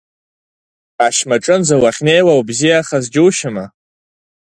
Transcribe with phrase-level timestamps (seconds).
[1.05, 3.65] Ашьмаҿынӡа уахьнеиуа, убзиахаз џьушьама?